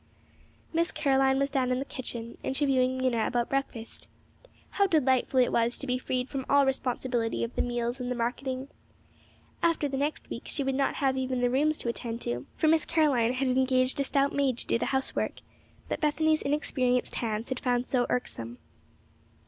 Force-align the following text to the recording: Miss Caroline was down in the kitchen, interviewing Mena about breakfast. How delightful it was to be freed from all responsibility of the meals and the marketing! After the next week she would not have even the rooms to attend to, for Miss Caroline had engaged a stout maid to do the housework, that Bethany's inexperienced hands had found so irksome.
Miss 0.73 0.91
Caroline 0.91 1.37
was 1.37 1.51
down 1.51 1.71
in 1.71 1.77
the 1.77 1.85
kitchen, 1.85 2.35
interviewing 2.41 2.97
Mena 2.97 3.27
about 3.27 3.49
breakfast. 3.49 4.07
How 4.71 4.87
delightful 4.87 5.39
it 5.41 5.51
was 5.51 5.77
to 5.77 5.85
be 5.85 5.99
freed 5.99 6.27
from 6.27 6.43
all 6.49 6.65
responsibility 6.65 7.43
of 7.43 7.53
the 7.53 7.61
meals 7.61 7.99
and 7.99 8.09
the 8.09 8.15
marketing! 8.15 8.67
After 9.61 9.87
the 9.87 9.97
next 9.97 10.27
week 10.31 10.45
she 10.47 10.63
would 10.63 10.73
not 10.73 10.95
have 10.95 11.17
even 11.17 11.39
the 11.39 11.51
rooms 11.51 11.77
to 11.77 11.87
attend 11.87 12.19
to, 12.21 12.47
for 12.55 12.67
Miss 12.67 12.83
Caroline 12.83 13.33
had 13.33 13.49
engaged 13.49 13.99
a 13.99 14.03
stout 14.03 14.33
maid 14.33 14.57
to 14.57 14.65
do 14.65 14.79
the 14.79 14.87
housework, 14.87 15.33
that 15.87 16.01
Bethany's 16.01 16.41
inexperienced 16.41 17.13
hands 17.17 17.49
had 17.49 17.59
found 17.59 17.85
so 17.85 18.07
irksome. 18.09 18.57